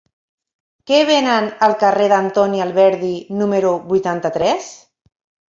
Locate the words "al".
1.67-1.75